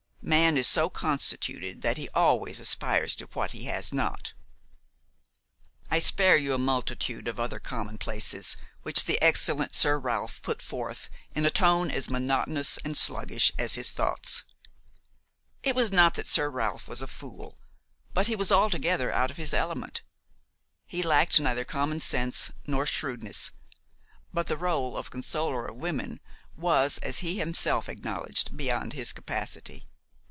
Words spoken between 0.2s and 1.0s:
Man is so